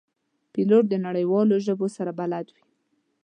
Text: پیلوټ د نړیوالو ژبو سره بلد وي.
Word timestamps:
پیلوټ 0.53 0.83
د 0.89 0.93
نړیوالو 1.05 1.55
ژبو 1.65 1.87
سره 1.95 2.11
بلد 2.19 2.47
وي. 2.53 2.63